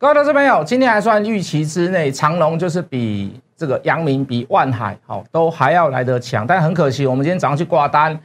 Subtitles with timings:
[0.00, 8.18] 各位投资朋友，今天还算预期之内，长隆就是比这个阳明、比万海好都还要来得强，但很可惜，我们今天早上去挂单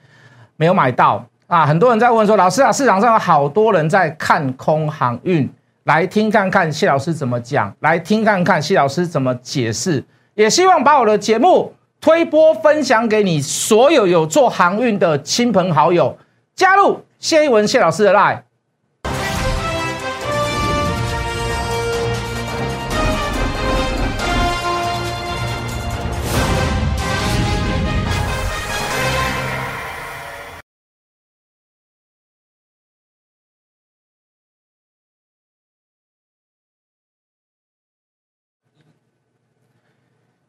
[0.56, 1.66] 没有买到啊！
[1.66, 5.52] 很多人在问说，老师啊，市场上有好多人在看空航运，
[5.84, 10.02] 来听看看谢老师怎么讲，来听看看谢老师怎么解释，
[10.36, 16.18] 也希望把我的节目推播分享给你所有有做航运的亲朋好友，
[16.56, 18.40] 加入谢一文谢老师的 line。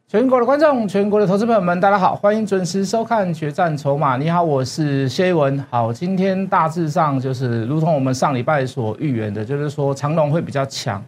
[0.09, 4.15] 全国的观众，全国的投资朋友们，大家好，欢迎准时收看《决战筹码》。
[4.17, 5.61] 你好，我是谢一文。
[5.69, 11.03] 好，今天大致上就是如同我们上礼拜所预言的，就是说长隆会比较强，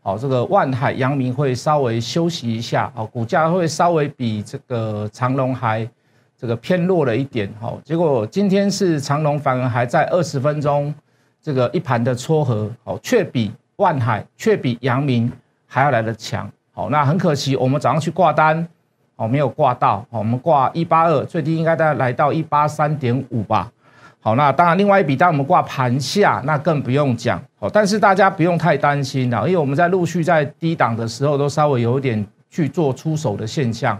[0.00, 5.84] 好，这个万海、阳明会稍微休息一下，好，股价会稍微比这个长隆还
[6.38, 10.94] 这个偏弱了一点，好，结果今天是长隆反而还在二十分钟
[11.42, 15.28] 这个一盘的撮合，好，却比万海却比阳明
[15.66, 16.48] 还要来得强。
[16.76, 18.66] 好，那很可惜，我们早上去挂单，
[19.14, 23.70] 哦，没有挂到，哦，我们挂一八二，最低应该大概来到一八三点五吧。
[24.20, 27.40] 好，那当然，另外一笔单我们挂盘下，那更不用讲。
[27.60, 33.96] 好，但是大家不用太担心了，因为我们在陆续在低档的时候都稍微有一点去做出手的现象，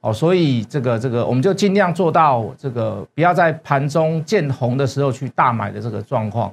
[0.00, 6.52] 哦，所以这个这个我们就尽量做到这个不要在盘中见红的时候去大买的这个状况。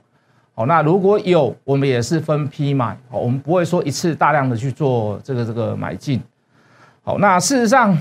[0.58, 6.22] 好，那如果有，我们也是分批买，好，我们不会说一次大量的去做这个这个买进。
[7.04, 7.98] 好，那事实上，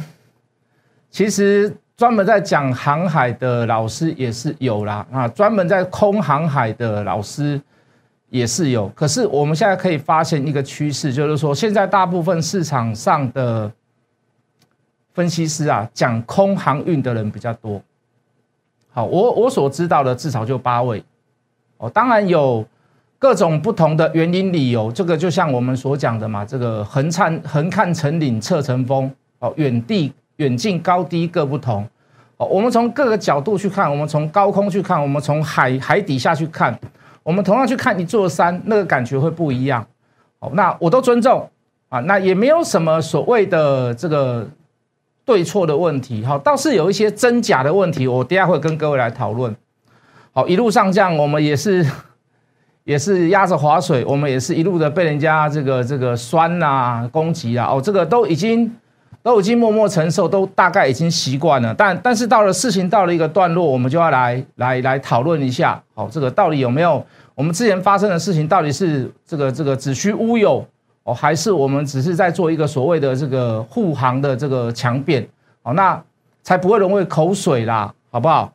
[1.10, 7.60] 其实专门在讲航海的老师也是有啦，啊，专门在空航海的老师
[8.30, 8.88] 也是有。
[8.90, 13.68] 可是我们现在可以发现一个趋势，就是说现在大部分市场上的
[15.12, 17.82] 分析师啊，讲空航运的人比较多。
[18.92, 21.02] 好，我我所知道的至少就八位。
[21.84, 22.64] 哦，当然有
[23.18, 31.86] 各种不同的原因理由，这个就像我们所讲的嘛，这个横看横看成岭侧成峰，哦，远地远近高低各不同，
[32.38, 36.74] 哦，我们从各个角度去看，我们从高空去看，我们从海海底下去看，
[37.22, 39.86] 我们同样去看一座山，那个感觉会不一样，
[40.38, 41.46] 哦，那我都尊重
[41.90, 44.48] 啊，那也没有什么所谓的这个
[45.26, 49.54] 对错的问题，好，倒是有一些真假的问题，我等下会跟各位来讨论。
[50.36, 51.86] 好，一路上降，我们也是，
[52.82, 58.68] 也是压着划水，我们也是一路的被人家这个这个酸呐攻击啊，哦，这个都已经
[59.22, 61.72] 都已经默默承受，都大概已经习惯了。
[61.72, 67.06] 但但是到了事情到了一个段落，我们就要来来来讨论一下，好，这个到底有没有
[67.36, 70.66] 我们之前发生的事情，到底是这个这个子虚乌有
[71.04, 75.24] 哦，还是我们只是在做一个所谓的这个护航的这个强辩？
[75.62, 76.02] 好，那
[76.42, 78.52] 才不会沦为口水啦，好不好？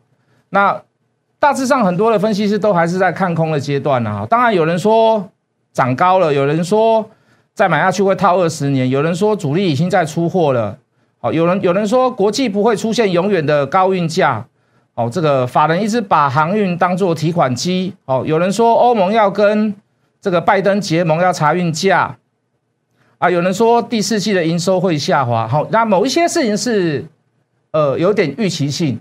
[0.50, 0.78] 那。
[1.40, 4.28] 大致上，很多的分析师都还是在看空的阶段呢。
[4.30, 5.30] 当然，有人说
[5.72, 7.10] 涨高了，有人说
[7.54, 10.78] 再买下去会套二十年，有人说主力已经在出货了。
[11.22, 14.46] 好，有人有人说国际不会出现永远的高运价。
[14.96, 17.94] 哦，这个法人一直把航运当做提款机。
[18.04, 19.74] 哦，有人说欧盟要跟
[20.20, 22.18] 这个拜登结盟要查运价。
[23.18, 25.48] 啊，有人说第四季的营收会下滑。
[25.48, 27.06] 好，那某一些事情是
[27.72, 29.00] 呃有点预期性。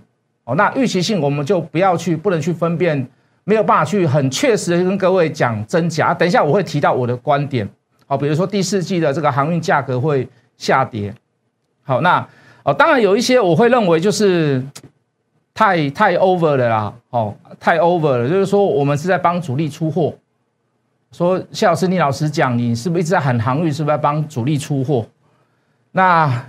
[0.49, 3.07] 哦，那预期性我们就不要去，不能去分辨，
[3.45, 6.15] 没有办法去很确实的跟各位讲真假。
[6.15, 7.69] 等一下我会提到我的观点，
[8.07, 10.27] 好，比如说第四季的这个航运价格会
[10.57, 11.13] 下跌。
[11.83, 12.27] 好，那
[12.63, 14.65] 哦，当然有一些我会认为就是
[15.53, 20.15] 太太 over 了啦，哦，太 over 了，就是说我们是在帮主力出货。
[21.13, 25.07] 说谢老师，你老实讲，你是不是一直在喊航运，是不是在帮主力出货？
[25.93, 26.43] 那。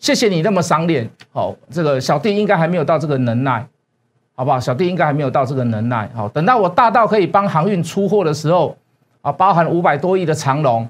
[0.00, 3.64] 谢谢你那么赏脸，好，这个小弟应该还没有到这个能耐，
[4.34, 4.58] 好不好？
[4.58, 8.74] 小弟应该还没有到这个能耐，好，等到我大到可以帮航运出货的时候，
[9.20, 10.88] 啊，包含五百多亿的长龙，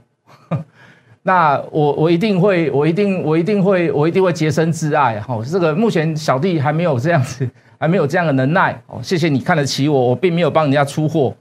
[1.24, 11.34] 那我我一定会，我一定我一定会，我一定会洁身自爱，好，这个目前小弟还没有这样子， 还没有这样的能耐，哦，谢谢你看得起我，我并没有帮人家出货，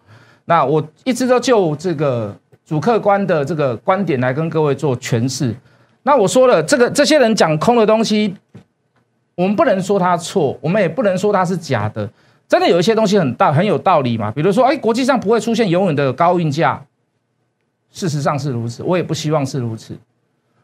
[0.46, 2.36] 那我一直都就这个
[2.66, 5.56] 主客观的这个观点来跟各位做诠释。
[6.04, 8.36] 那我说了，这个这些人讲空的东西，
[9.36, 12.10] 我们不能说他错，我们也不能说他是假的。
[12.48, 14.32] 真的有一些东西很大很有道理嘛？
[14.32, 16.82] 比如说，哎，国际上不会出现永远的高运价，
[17.92, 19.96] 事实上是如此，我也不希望是如此。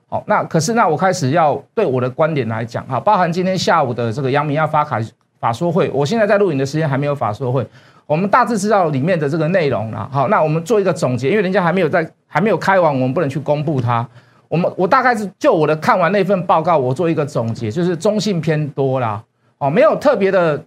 [0.07, 4.99] 好，那可是那我开始要对我的观点来讲哈，包含今天下午的这个杨明要发卡
[5.39, 7.63] 法说会，我现在在录影的时间还没有法说会，
[8.07, 10.09] 我们大致知道里面的这个内容了。
[10.11, 14.07] 好，那我们做一个总结，因为人家还没有在还没有开完，我们不能去公布它。
[14.55, 19.21] 我们我大概是就我的看完那份报告，我做一个总结，就是中性偏多啦。
[19.57, 20.63] 哦，没有特别的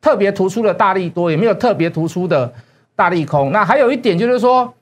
[0.00, 2.50] 特别突出的大力多，也没有特别突出的
[2.96, 3.52] 大利空。
[3.52, 4.72] 那还有一点就是说，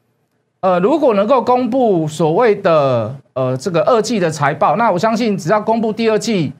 [0.60, 6.52] 呃，如果能够公布所谓的呃这个二季的财报，那我相信只要公布第二季。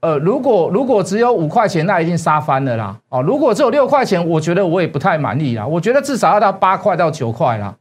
[0.00, 2.98] 呃，如果如果只有五块钱，那已经杀翻了啦。
[3.08, 5.64] 哦，如果只有六块钱，我觉得我也不太满意啦。
[5.64, 7.76] 我觉得至少要到八块到九块啦。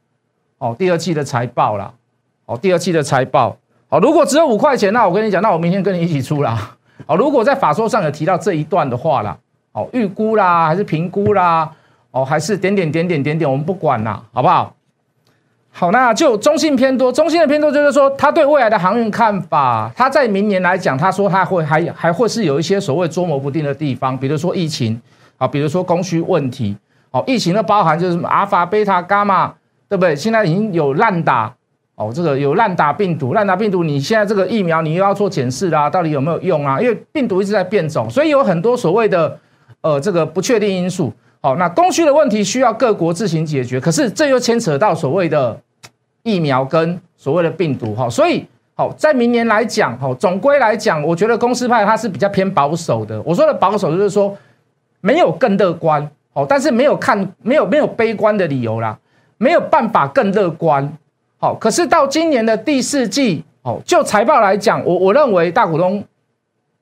[0.60, 1.94] 哦，第二季的财报啦。
[2.48, 3.56] 哦，第二季的财报。
[3.90, 6.76] 哦，如果只有五块钱，那我跟你讲，那我明天跟你一起出啦。
[7.06, 9.38] 哦，如果在法说上有提到这一段的话啦，
[9.72, 11.70] 哦，预估啦，还是评估啦，
[12.12, 14.74] 哦，还是点点点点点点，我们不管啦，好不好？
[15.72, 25.00] 好，那就中性偏多，中性的偏多就是说，他对未来的航运看法，他在明年来讲，他说他会还还会是有一些所谓捉摸不定的地方，比如说疫情，
[25.38, 26.76] 啊，比如说供需问题，
[27.12, 29.54] 哦，疫情的包含就是什么阿尔法、贝塔、伽马，
[29.88, 30.16] 对不对？
[30.16, 31.54] 现在已经有烂打，
[31.98, 36.80] 哦，这个有烂打病毒，烂打病毒，你现在这个疫苗你又要做检视啦，到底有没有用啊？
[36.80, 39.38] 因为病毒一直在变种，所以有很多所谓的
[39.82, 41.12] 呃这个不确定因素。
[41.42, 45.60] 好，那供需的问题需要各国自行解决，可是这又牵扯到所谓的。
[46.24, 48.46] 疫苗跟所谓的病毒哈，所以
[48.76, 53.22] 好在明年来讲哈，总归来讲，我觉得公司派它是比较偏保守的。
[53.22, 54.36] 我说的保守就是说
[55.00, 59.00] 没有更乐观哦，但是没有看没有没有悲观的理由啦，
[59.38, 60.92] 没有办法更乐观。
[61.38, 66.04] 好，可是到今年的第四季哦，就财报来讲，我我认为大股东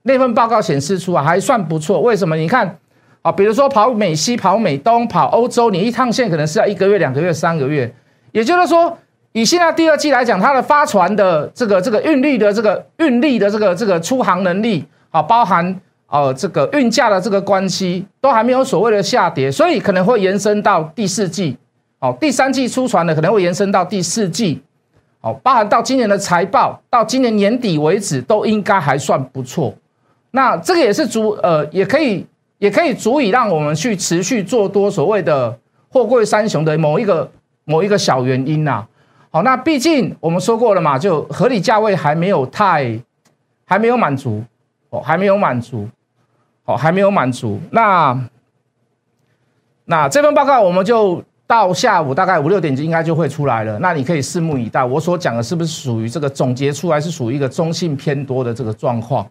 [0.04, 2.02] 那份报告显示出啊还算不错。
[2.02, 2.36] 为什么？
[2.36, 2.78] 你看
[3.22, 7.94] 啊，比如说跑美西、跑美东、跑欧洲，你一趟线可能是要一个月、两个月、三个月，
[8.32, 8.98] 也就是说。
[9.38, 21.58] 以现在第二季来讲，它的发船的这个这个运力的这个运力的这个这个出航能力啊，包含呃这个运价的这个关系，都还没有所谓的下跌，所以可能会延伸到第四季，
[22.06, 24.62] 哦，第三季出船的可能会延伸到第四季，
[25.22, 29.74] 哦，包含到今年的财报，到今年年底为止都应该还算不错。
[30.30, 32.24] 那这个也是足呃，也可以
[32.60, 35.58] 也可以足以让我们去持续做多所谓的
[35.90, 37.32] 货柜三雄的某一个
[37.64, 38.86] 某一个小原因呐。
[39.32, 43.00] 好，那毕竟我们说过了嘛，就合理价位还没有太，
[43.66, 44.44] 还没有满足，
[44.92, 45.90] 哦，还没有满足，
[46.66, 47.60] 哦，还没有满足。
[47.72, 48.16] 那
[49.86, 53.78] 那这份报告我们就到下午大概五六点就应该就会出来了。
[53.80, 54.84] 那你可以拭目以待。
[54.84, 59.28] 我所讲的是不是属于这个总结出来是属于一个中性偏多的这个状况？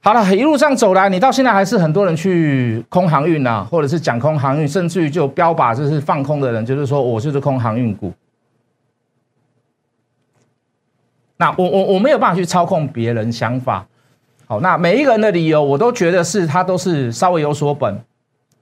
[0.00, 8.12] 好了，一路上走来，你到现在还是很多人去空航运呐，或者是讲空航运，甚至于就标靶就是放空的人，就是说我就是空航运股。
[11.36, 13.86] 那我我我没有办法去操控别人想法，
[14.46, 18.00] 好，那每一个人的理由我都觉得是他都是稍微有所本，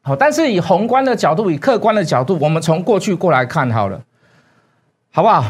[0.06, 4.00] 好，但是以宏观的角度，以客观的角度，我们从过去过来看好了，
[5.10, 5.44] 好不好？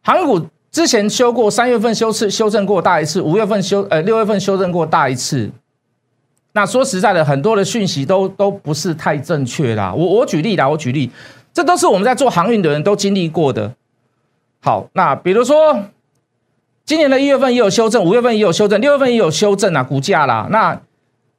[0.00, 5.50] 航股之前修过，三月份修次修正过大一次，五月份修呃六月份修正过大一次，
[6.52, 9.92] 那说实在的，很多的讯息都都不是太正确啦。
[9.92, 11.10] 我我举例啦，我举例，
[11.52, 13.74] 这都是我们在做航运的人都经历过的。
[14.60, 15.82] 好，那比如说，
[16.84, 20.46] 今年的一月份也有修正，五月份也有修正，六月份也有修正啊，股价啦。
[20.52, 20.80] 那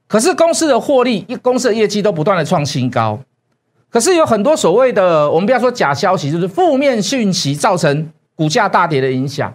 [0.09, 3.17] 可是公司的获利、一公司的业绩都不断的创新高。
[3.89, 9.53] 可是有很多所谓的，我们不要说假消息，就是负面讯息造成股价大跌的影响。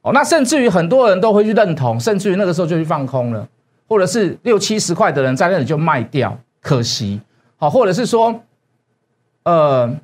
[0.00, 3.46] 哦，那甚至于很多人都会去认同，甚至于那个时候就去放空了，
[3.86, 7.20] 或者是六七十块的人在那里就卖掉，可惜。
[7.56, 8.40] 好，或者是说，
[9.42, 9.94] 呃。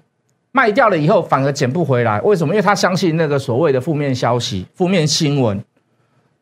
[0.54, 2.52] 卖掉了以后反而捡不回来，为什么？
[2.52, 5.58] 因为他相信那个所谓的负面消息、负面新闻。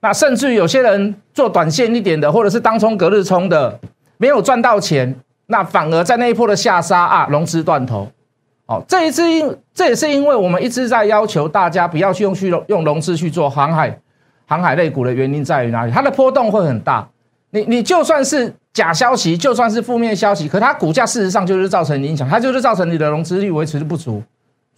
[0.00, 3.78] 那甚至有些人做短线一点的，或者是当冲、隔日冲的，
[4.16, 5.14] 没有赚到钱，
[5.46, 8.08] 那反而在那一波的下杀啊，融资断头。
[8.66, 13.98] 哦，这一次因这也是因为我们一直在要求大家不要去用去用融资去做航海、
[14.46, 15.92] 航海类股的原因在于哪里？
[15.92, 17.08] 它的波动会很大。
[17.50, 18.54] 你你就算是。
[18.72, 24.22] 假消息就算是负面消息，可它股价事实上就是造成影响，它就是造成你的融资率维持的不足，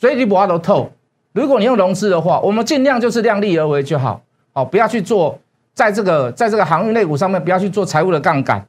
[0.00, 0.90] 所以你不要都透。
[1.34, 4.22] 如果你用融资的话，我们尽量就是量力而为就好，
[4.52, 5.38] 好不要去做
[5.74, 8.64] 在这个在这个航运类股上面不要去做财务的杠杆。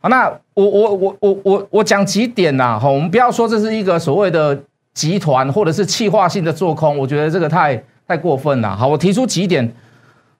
[0.00, 4.58] 好，那我我我我我我讲几点呐，好，我们不要说这是一个所谓的
[4.94, 8.76] 集团或者是气化性的做空，我觉得这个太太过分了。
[8.76, 9.72] 好，我提出几点，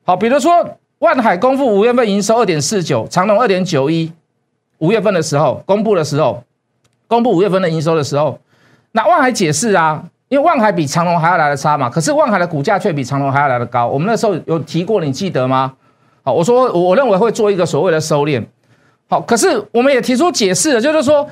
[0.05, 0.79] 好，比如说。
[1.01, 4.11] 万海公布五月份营收二点四九，长隆二点九一。
[4.79, 6.43] 五月份的时候公布的时候，
[7.07, 8.41] 公布五月份的营收的时候，
[8.93, 13.87] 那万海解释啊，因为万海比长隆还要来的差嘛，可是万海的股价却比长隆还要来的高。
[13.87, 15.73] 我们那时候有提过，你记得吗？
[16.23, 18.45] 好，我说我我认为会做一个所谓的收敛。
[19.09, 21.29] 好，可是我们也提出解释了，就是说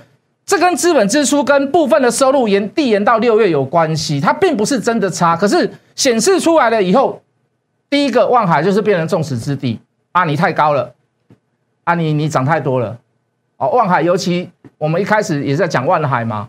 [0.47, 7.21] 这跟资本支出跟部分的收入延递延到六月有关系，它并不是真的差，可是显示出来了以后，
[7.91, 9.81] 第一个望海就是变成众矢之的
[10.13, 10.93] 啊，你太高了，
[11.83, 12.97] 啊你你涨太多了，
[13.57, 14.49] 哦，望海尤其
[14.79, 16.49] 我们一开始也是在讲万海嘛，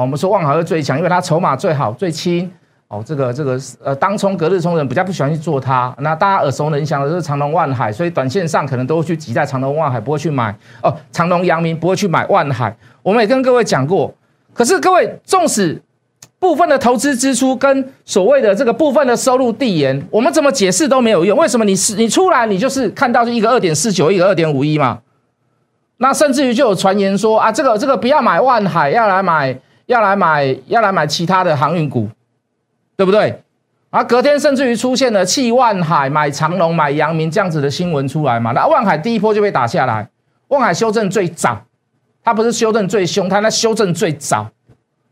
[0.00, 2.50] 我们说万海是最强，因为它筹码最好最轻。
[2.88, 5.94] 哦，这个这个呃，当冲隔日冲人比较不喜欢去做它。
[5.98, 10.52] 那大家耳熟能详的是长隆万海，所以短线上可能都会去挤在长隆万海，不会去买
[10.82, 10.92] 哦。
[11.12, 12.76] 长隆阳明不会去买万海。
[13.04, 14.12] 我们也跟各位讲过，
[14.52, 15.80] 可是各位，纵使
[16.40, 21.38] 部分的投资支出跟所谓的这个部分的收入递延，我们怎么解释都没有用。
[21.38, 21.64] 为什么？
[21.64, 24.98] 你是你出来，你就是看到是一个二点四九，一个二点五一嘛。
[25.98, 29.56] 那甚至于就有传言说啊，这个这个不要买万海，要来买
[29.90, 32.08] 要来买要来买其他的航运股。
[33.00, 33.42] 对不对？
[33.88, 38.52] 啊，隔天甚至于出现了弃万海买长隆买阳明这样子的新闻出来嘛？
[38.52, 40.06] 那万海第一波就被打下来，
[40.48, 41.62] 万海修正最早，
[42.22, 44.50] 它不是修正最凶，它那修正最早，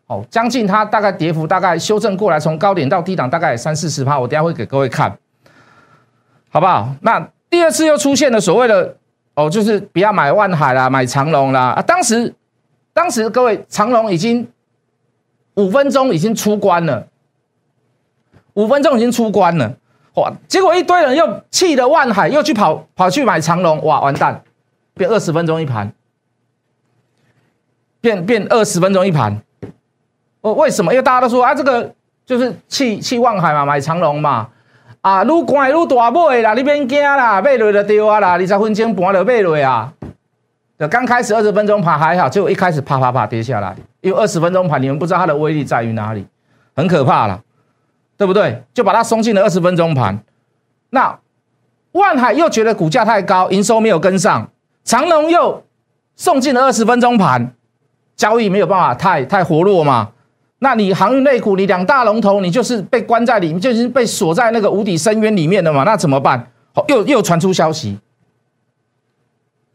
[0.06, 5.10] 哦，将近它大概跌幅大概修正过来，从高点到低档大概三四十趴，我等下会给各位看，
[6.50, 6.94] 好不好？
[7.00, 8.94] 那第二次又出现了所谓的
[9.34, 11.80] 哦，就是不要买万海啦，买长隆啦啊！
[11.80, 12.34] 当时
[12.92, 14.46] 当时各位长隆已经
[15.58, 17.08] 五分钟已经出关了。
[18.54, 19.72] 五分钟已经出关了，
[20.14, 20.32] 哇！
[20.48, 24.00] 结果一堆人又气得万海，又去跑跑去买长龙，哇！
[24.00, 24.42] 完蛋，
[24.94, 25.92] 变二十分钟一盘，
[28.00, 29.40] 变变二十分钟一盘。
[30.40, 30.92] 哦，为什么？
[30.92, 31.92] 因为大家都说啊，这个
[32.24, 34.48] 就是气气万海嘛，买长龙嘛，
[35.00, 39.92] 啊，愈关愈大买啦，你别惊啦，买落就丢啊啦，二十分钟盘就买落啊。
[40.78, 46.26] 就刚开始二十分钟盘还好，结果一开始啪啪啪跌下来，因为二十分钟盘你们不知道它的威力在于哪里，
[46.74, 47.42] 很可怕了。
[48.16, 48.64] 对不对？
[48.74, 50.18] 就把它送进了二十分钟盘。
[50.90, 51.16] 那
[51.92, 54.50] 万海又觉得股价太高，营收没有跟上，
[54.82, 55.62] 长隆又
[56.16, 57.54] 送进了二十分钟盘，
[58.16, 60.10] 交易没有办法太太活络嘛？
[60.58, 65.84] 那你航运类股，你两大龙头，你就是被关在里面，就是被锁在那个无底深渊里面的嘛？
[65.84, 66.50] 那怎么办？
[66.88, 68.00] 又又传出消息，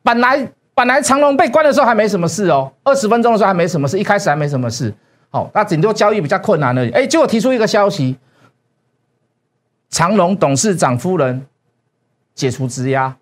[0.04, 4.94] 本来本来长隆被关的时候还没什么事哦，二十分钟的时候还没什么事，一开始还没什么事，
[5.30, 6.90] 好，那顶多交易比较困难而已。
[6.92, 8.18] 哎，结果提出一个消息。
[9.90, 11.46] 长隆董事长夫人
[12.34, 13.16] 解除质押，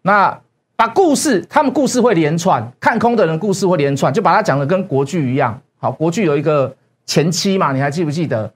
[0.00, 0.40] 那
[0.74, 5.60] 把故事，他们故事会连串，看空的人故事会连串，就把它讲的跟国剧一样。
[5.78, 6.74] 好，国剧有一个
[7.04, 8.50] 前妻嘛，你还记不记得？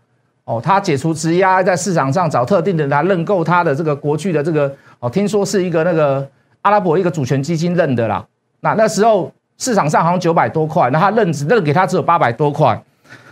[0.44, 6.26] 哦，他解除质押，在市场上找特定的人来认购他的这个国剧的这个，哦，听说是一个那个
[6.64, 8.26] 阿拉伯一个主权基金认的啦。
[8.60, 12.82] 那那时候市场上好像九百多块，那他认只认给他只有八百多块。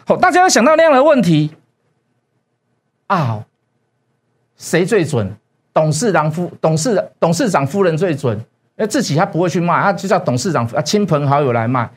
[0.07, 1.51] 好，大家要想到那样的问题。
[3.07, 3.45] 啊，
[4.57, 5.35] 谁最准？
[5.75, 8.45] 董事长夫董事董事长夫人最准，因
[8.77, 11.89] 为自己他不会去卖，他就叫董事长啊亲朋好友来卖，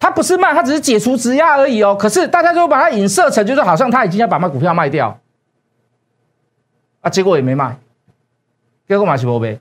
[0.00, 1.94] 他不是卖，他只是解除质押而已哦。
[1.94, 5.16] 可是大家都把它影射成就是好像他已经要把卖股票卖掉，
[7.00, 7.78] 啊，结果也没卖，
[8.88, 9.60] 结果马奇波呗。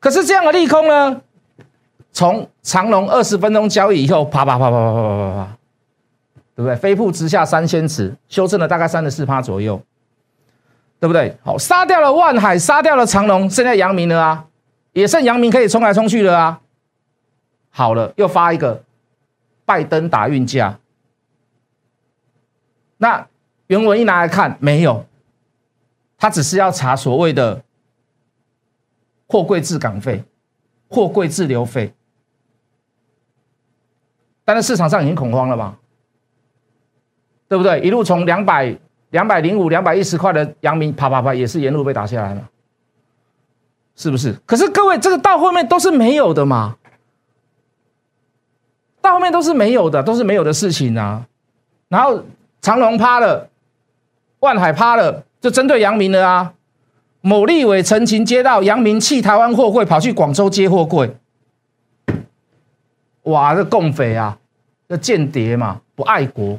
[0.00, 1.20] 可是这样的利空呢，
[2.12, 5.58] 从长隆二十分钟交易以后，啪啪啪啪啪啪啪啪啪。
[6.54, 6.74] 对不对？
[6.74, 9.80] 飞瀑直下三千尺，修正了大概三十四趴左右，
[10.98, 11.38] 对不对？
[11.44, 14.44] 好，杀掉了万海，杀掉了长隆，剩下阳明了啊，
[14.92, 16.60] 也剩阳明可以冲来冲去了啊。
[17.70, 18.82] 好了，又发一个
[19.64, 20.80] 拜登打运价，
[22.96, 23.24] 那
[23.68, 25.06] 原文一拿来看，没有，
[26.18, 27.62] 他只是要查所谓的
[29.28, 30.24] 货柜滞港费、
[30.88, 31.92] 货柜滞留费，
[34.44, 35.78] 但是市场上已经恐慌了吧？
[37.46, 37.80] 对不对？
[37.80, 38.76] 一路从两百、
[39.10, 42.48] 两百零五、两百一十块的阳明，啪啪啪，也是沿路被打下来了，
[43.96, 44.32] 是不是？
[44.44, 46.76] 可是各位，这个到后面都是没有的嘛，
[49.00, 51.26] 到后面都是没有的，都是没有的事情啊。
[51.88, 52.22] 然后
[52.60, 53.48] 长隆趴了，
[54.40, 56.54] 万海趴了，就针对阳明了啊。
[57.20, 61.16] 某立委陈情接到杨明弃台湾货柜，跑去广州接货柜，
[63.22, 64.38] 哇，这共匪啊，
[64.88, 66.58] 这间谍嘛，不爱国。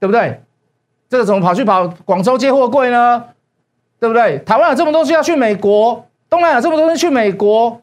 [0.00, 0.38] 对不对？
[1.08, 3.24] 这个怎么跑去跑广州接货柜呢？
[3.98, 4.38] 对不对？
[4.40, 7.80] 台湾有这么多东西要去美国，东南亚这么多东西去美国，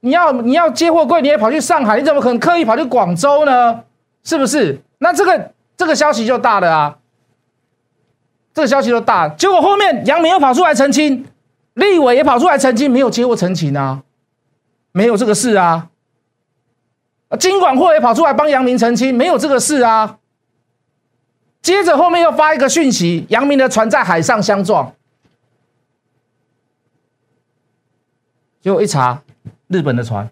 [0.00, 3.82] 你要你要接货柜，你也跑去上海，你怎么可能刻意跑去广州呢？
[4.24, 4.78] 是不是？
[4.98, 6.97] 那这个这个消息就大了啊！
[8.58, 11.24] 这个消息都大，结果后面杨明又跑出来澄清，
[11.74, 14.02] 立委也跑出来澄清，没有接过澄清啊，
[14.90, 15.90] 没有这个事啊。
[17.38, 20.18] 金管会也跑出来帮杨明澄清，没有这个事啊。
[21.62, 24.92] 接着后面又发一个讯息，杨明的船在海上相撞，
[28.60, 29.22] 结果一查，
[29.68, 30.28] 日本的船，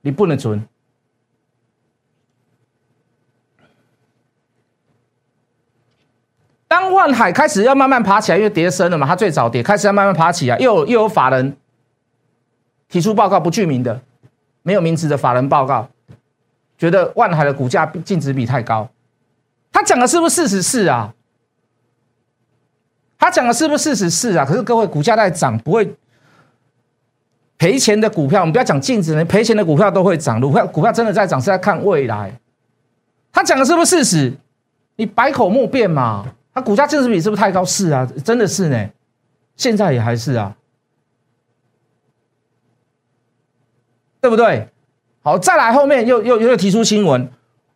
[0.00, 0.66] 你不能存。
[6.68, 11.56] 当万海开始要慢慢爬起来，因为跌深了嘛，它最早跌，开始要慢慢爬起来，又有又有法人
[12.88, 13.98] 提出报告，不具名的，
[14.62, 15.88] 没有名字的法人报告，
[16.76, 18.88] 觉得万海的股价净值比太高。
[19.72, 20.62] 他讲的是不是事实？
[20.62, 21.14] 是啊。
[23.18, 24.10] 他讲的是不是事实？
[24.10, 24.44] 是啊。
[24.44, 25.94] 可是各位，股价在涨，不会
[27.56, 30.38] 赔钱的股票，我们不要讲净值，赔钱的股票都会涨。
[30.40, 32.32] 股票股票真的在涨，是在看未来。
[33.32, 34.34] 他讲的是不是事实？
[34.96, 36.26] 你百口莫辩嘛。
[36.58, 37.64] 那股价净值比是不是太高？
[37.64, 38.88] 是啊，真的是呢，
[39.54, 40.56] 现在也还是啊，
[44.20, 44.66] 对不对？
[45.22, 47.30] 好，再来后面又又又提出新闻，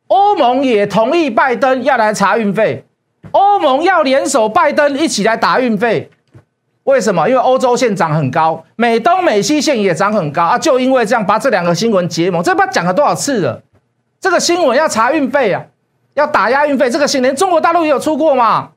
[0.08, 2.84] 欧盟也同意拜登要来查运费，
[3.30, 6.10] 欧盟要联手拜登一起来打运费，
[6.82, 7.28] 为什么？
[7.28, 13.62] 因为欧洲线涨很高，美东美西线也涨很高啊，就因为这样把这两个新闻结盟，这不讲了多少次了？
[14.18, 15.66] 这个新闻要查运费啊。
[16.14, 18.72] 要打压运费，这个新闻中国大陆也有出过嘛？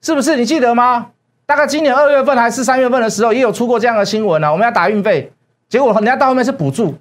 [0.00, 0.36] 是不是？
[0.36, 1.10] 你记得吗？
[1.46, 4.50] 大概今年二月份还是三月份的时候，也有出过这样的新闻呢。
[4.50, 5.32] 我们要打运费，
[5.68, 6.96] 结果人家到后面是补助。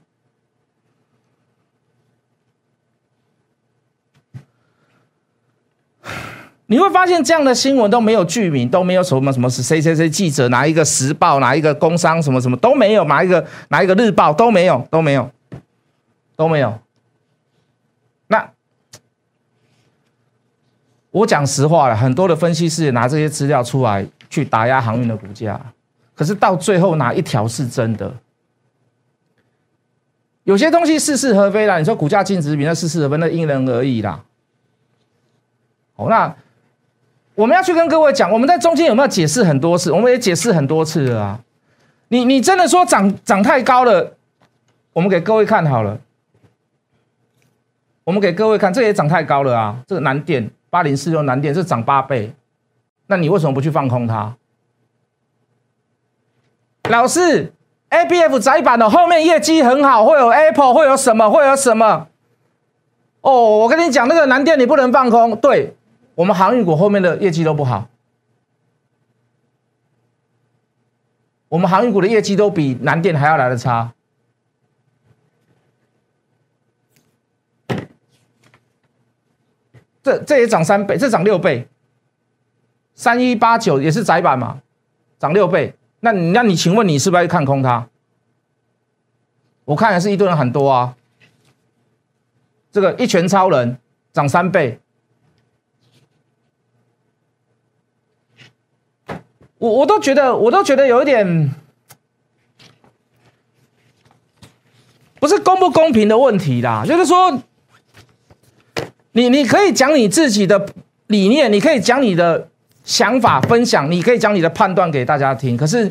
[6.68, 15.30] 你会发现这样的新闻都没有剧名，都没有什么什么是谁谁谁记者，哪一个时报，哪一个工商什么什么都没有，哪一个哪一个日报都没有，都没有，
[16.36, 16.80] 都没有。
[18.28, 18.55] 那。
[21.16, 25.58] 我讲实话了，很多的分析师也拿这些资料出来去打压航运的股价，
[26.14, 28.14] 可是到最后哪一条是真的？
[30.44, 31.80] 有些东西似是而非啦。
[31.80, 34.22] 你说股价净值比那似是而非，那因人而异啦。
[35.96, 36.36] 好，那
[37.34, 39.94] 我们要去跟各位讲，我们在中间有没有解释很多次？
[39.94, 41.40] 我们也解释很多次了啊。
[42.10, 44.18] 你你真的说涨涨太高了，
[44.92, 45.98] 我们给各位看好了，
[48.04, 50.52] 我们给各位看，这也涨太高了啊，这个难点。
[50.76, 52.36] 八零四六难点是涨八倍，
[53.08, 54.36] 那你为什么不去放空它？
[56.90, 57.54] 老师
[57.88, 61.32] ，A B F 窄板的后面业绩很好，会有 Apple，会有什么？
[61.32, 62.10] 会有什么？
[63.22, 65.34] 哦，我跟你讲，那个南电你不能放空。
[65.38, 65.74] 对
[66.14, 67.88] 我们航运股后面的业绩都不好，
[71.48, 73.94] 我们航运股的业绩都比南电还要来的差。
[80.06, 81.68] 这这也涨三倍，这涨六倍，
[82.94, 84.62] 三一八九也是窄板嘛，
[85.18, 85.74] 涨六倍。
[86.02, 87.88] 那你那你请问你是不是要看空它？
[89.64, 90.96] 我看也是一堆人很多啊。
[92.72, 93.80] 这个一拳超人
[94.14, 94.80] 涨三倍，
[99.58, 101.52] 我我都觉得我都觉得有一点，
[105.20, 107.42] 不是公不公平的问题啦，就是说。
[109.16, 110.68] 你你可以讲你自己的
[111.08, 112.50] 理念，你可以讲你的
[112.84, 115.56] 想法分享，你可以讲你的判断给大家听。
[115.56, 115.90] 可是，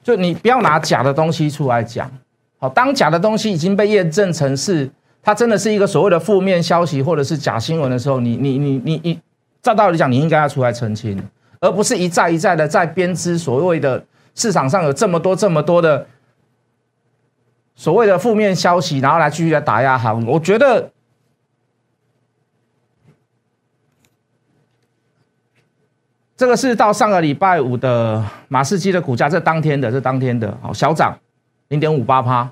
[0.00, 2.08] 就你不要拿假的东西出来讲。
[2.58, 4.88] 好，当假的东西已经被验证成是
[5.20, 9.20] 它真的是一个所谓的负面消息或者是假新闻的时候，你你你你你，
[9.60, 11.20] 照道理讲，你应该要出来澄清，
[11.58, 14.00] 而不是一再一再的在编织所谓的
[14.36, 16.06] 市场上有这么多这么多的
[17.74, 20.88] 所谓的负面消息，然后来继续来打压行我觉得。
[26.36, 31.16] 这个是到上个礼拜五的马士基的股价，这当天的，这当天的，好小涨
[31.68, 32.50] 零点五八趴。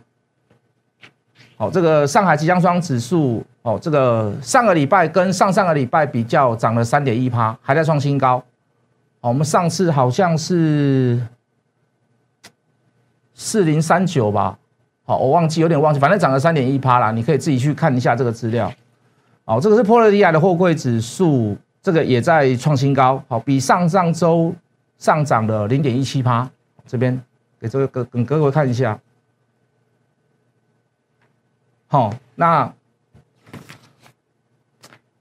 [1.57, 8.39] 好，这个上海集装箱指数，哦，这个上个礼拜跟上上个礼拜比较涨了三点一趴，还在创新高。
[9.21, 11.21] 好，我们上次好像是
[13.35, 14.57] 四零三九吧，
[15.05, 18.73] 好，我忘记有点忘记，反正涨了三点一趴啦，你可以自己去看一下这个资料。
[19.45, 21.57] 好，这个是波罗的海的货柜指数。
[21.83, 24.55] 这个也在创新高，好，比上上周
[24.99, 26.49] 上涨了零点一七趴。
[26.87, 27.21] 这边
[27.61, 28.99] 给这个各跟各位看一下，
[31.87, 32.71] 好，那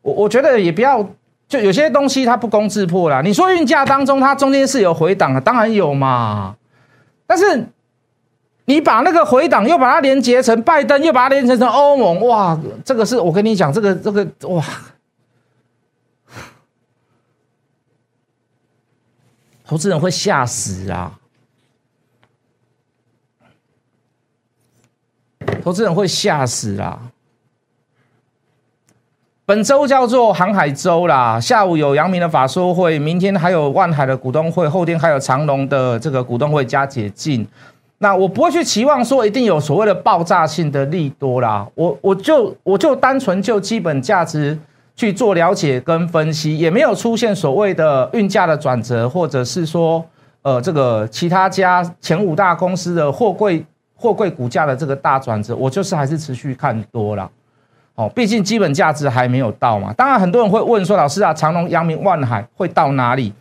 [0.02, 1.08] 我我觉得也不要，
[1.47, 3.21] 就有些东西它不攻自破啦。
[3.21, 6.56] 你说运价当中它中间是有回档的，当然有嘛。
[7.26, 7.65] 但是
[8.65, 14.63] 你把那个回档又把它连接成拜登，又把它连接成欧盟，哇，这个是我跟你讲，这个这个哇。
[19.71, 21.17] 投资人会吓死啊！
[25.63, 26.99] 投资人会吓死啊！
[29.45, 37.47] 本周叫做航海周啦，下午有阳明的法说会，明天还有万海的股东会，后天还有长隆的这个股东会加解禁。
[37.99, 44.60] 那我不会去期望说一定有所谓的爆炸性的利多啦，我我就我就单纯就基本价值
[45.02, 50.06] 去做了解跟分析，也没有出现所谓的运价的转折，或者是说
[50.44, 57.28] 呃这个其他家前五大公司的货柜货柜股价的这个大转折，我就是还是持续看多了。
[57.96, 59.92] 哦，毕竟基本价值还没有到嘛。
[59.94, 63.34] 当然，很多人会问说：“老师啊，长隆、阳明、万海会到哪里？”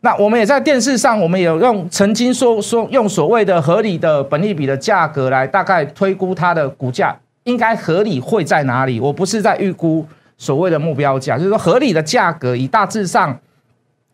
[0.00, 8.98] 那我们也在电视上，我们有用曾经说说用所谓的合理的本利比的价格来大概推估它的股价应该合理会在哪里。
[8.98, 10.06] 我不是在预估
[10.42, 13.38] 所谓的目标价，就是说合理的价格以大致上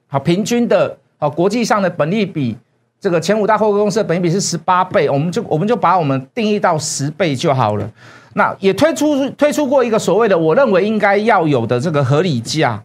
[0.08, 2.54] 好平均的好国际上的本利比，
[3.00, 7.90] 这个前五大货公司的本利比是十八倍，我们就我们就把我们定义到十倍就好了。
[8.34, 12.84] 那也推出推出过一个所谓的我认为应该要有的这个合理价，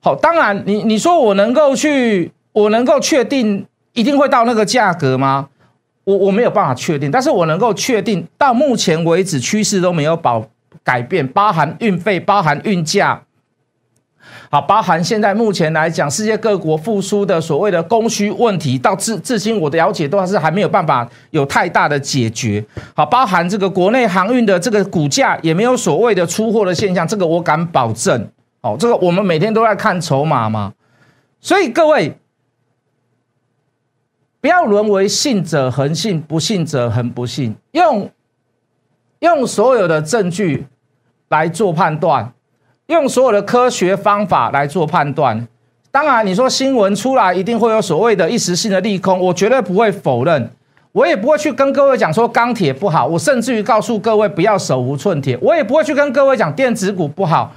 [0.00, 5.48] 好，当然你你说我能够去我能够确定一定会到那个价格吗？
[6.04, 10.46] 我我没有办法确定，但是我能够确定到目前为止趋势都没有保
[10.86, 13.20] 改变，包含运费，包含运价。
[14.48, 22.64] 好，包含现在目前来讲，世界各国复苏的所谓的供需问题，到至至今我的了解都还是还没有办法有太大的解决。
[22.94, 28.30] 好，包含这个国内航运的这个股价也没有所谓的出货的现象，这个我敢保证。
[28.60, 30.72] 好，这个我们每天都在看筹码嘛，
[31.40, 32.16] 所以各位
[34.40, 38.08] 不要沦为信者恒信，不信者恒不信，用
[39.18, 40.66] 用所有的证据
[41.28, 42.32] 来做判断。
[42.86, 45.48] 用所有的科学方法来做判断，
[45.90, 50.48] 当然你说新闻出来一定会有所谓的一时性的利空，我绝对不会否认，
[50.92, 57.52] 我也不会去跟各位讲说钢铁不好，我甚至于告诉各位不要手无寸铁，我也不会去跟各位讲电子股不好，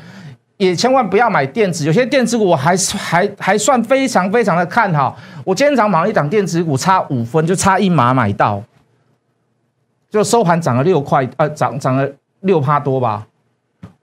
[0.57, 8.63] 也千万不要买电子，有些电子股我还还还算非常非常的看好，我今天早上买一档电子股差五分就差一码买到，
[10.09, 13.27] 就收盘涨了六块，呃涨涨了六趴多吧。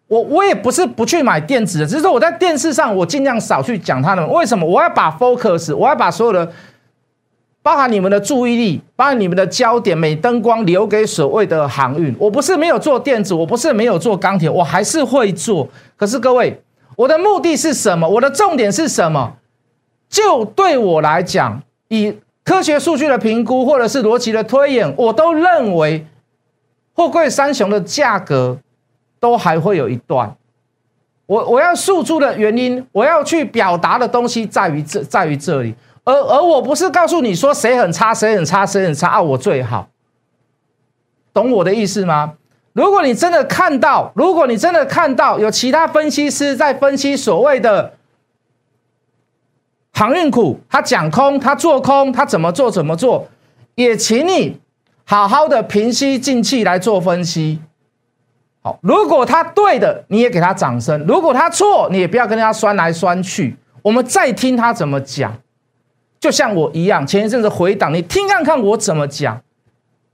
[0.09, 4.29] 我我也不是不去买电子的，只是说我在电视上我尽量少去讲他们。
[4.31, 4.65] 为什么？
[4.65, 6.49] 我要把 focus，我要把所有的，
[7.61, 12.15] 包含你们的注意力，包含你们的焦点、每灯光留给所谓的航运。
[12.21, 15.69] 我不是没有做电子，我不是没有做钢铁，我还是会做。
[15.97, 16.63] 可是各位，
[16.95, 18.09] 我的目的是什么？
[18.09, 19.35] 我的重点是什么？
[20.09, 22.15] 就对我来讲，以
[22.45, 26.07] 科学数据的评估或者是逻辑的推演，我都认为
[26.95, 28.59] 货柜三雄的价格。
[29.27, 30.33] 都还会有一段，
[31.27, 39.89] 我我要诉诸的原因，我要去表达的东西在于这，在于这里，而而我不是告诉你说谁很差，谁很差，谁很差啊，我最好，
[41.35, 42.35] 懂我的意思吗？
[42.73, 47.95] 如果你真的看到，如果你真的看到有其他分析师在分析所谓的
[49.93, 53.27] 航运股，他讲空，他做空，他怎么做怎么做，
[53.75, 54.61] 也请你
[55.05, 57.61] 好好的平息静气来做分析。
[58.83, 63.57] 如果他对的，你也给他掌声；如果他错，你也不要跟他酸来酸去。
[63.83, 65.33] 我们再听他怎么讲，
[66.19, 69.41] 就像我一样，前一阵子回档，你听看看我怎么讲。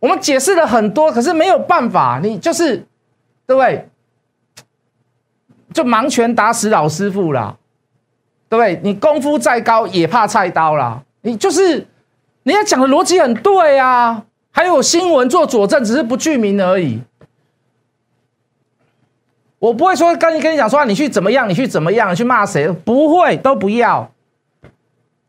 [0.01, 2.77] 我们解释了很多，可是没有办法，你就是
[3.47, 3.89] 对不对？
[5.73, 7.57] 就盲拳打死老师傅啦，
[8.49, 8.81] 对不对？
[8.83, 11.03] 你功夫再高也怕菜刀啦。
[11.23, 11.87] 你就是
[12.43, 17.01] 人家讲的逻辑很对啊，还有新闻做佐证，只是不具名而已。
[19.63, 22.69] 我不会说跟你跟你讲说你去怎么样，你去怎么样，去骂谁？
[22.69, 24.11] 不会，都不要。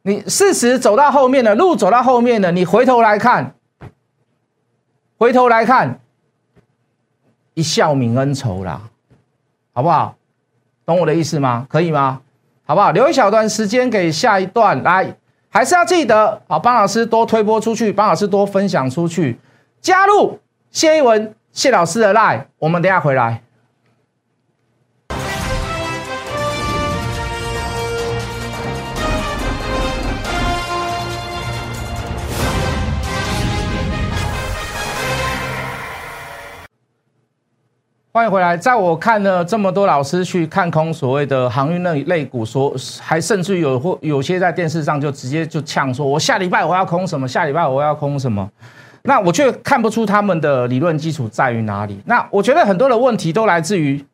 [0.02, 3.54] 你事实走到后面了，路走到后面了，你回头来看，
[5.20, 6.00] 回头来看，
[7.54, 8.82] 一笑泯恩仇啦，
[9.72, 10.16] 好不好？
[10.84, 11.68] 懂我的意思吗？
[11.70, 12.22] 可以吗？
[12.66, 12.90] 好不好？
[12.90, 15.16] 留一小段时间给下一段来，
[15.50, 19.38] 还是要记得好，帮老师多推播出去，帮老师多分享出去，
[19.80, 20.40] 加入
[20.72, 23.43] 谢一文谢老师的 line，我们等下回来。
[38.16, 38.56] 欢迎回来。
[38.56, 42.72] 在我看了这么多老师去看空所谓的航运类类股，说
[43.02, 48.48] 还甚至有或有些在电视上就直接就呛说，我下礼拜我要空什么，下礼拜我要空什么，
[49.02, 52.00] 那我却看不出他们的理论基础在于哪里。
[52.06, 54.06] 那我觉得很多的问题都来自于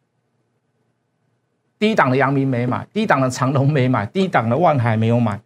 [1.78, 5.38] 低档的阳明没买，低档的长隆没买，低档的万海没有买。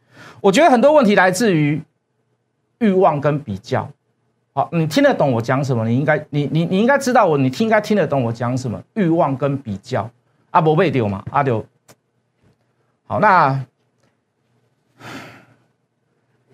[0.41, 1.81] 我觉得很多问题来自于
[2.77, 3.89] 欲望跟比较。
[4.55, 5.87] 好，你听得懂我讲什么？
[5.87, 8.79] 你应该，你你你应该知道我，你听应该听得懂我讲什么？
[8.93, 10.07] 欲望跟比较
[10.51, 11.65] 啊，无被丢嘛，啊就
[13.07, 13.19] 好。
[13.19, 13.59] 那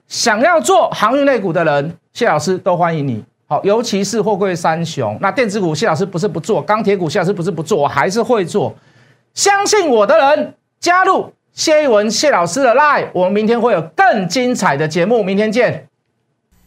[0.08, 3.26] 想要做航运类股的人，谢老师都欢迎你。
[3.48, 8.74] 好，尤其是货柜三雄，那电子股谢老师不是不做，钢铁股谢老师不是不做，我还是会做。
[9.34, 15.89] 相信我的人加入谢一文谢老师的 line，我们明天会有更精彩的节目，明天见。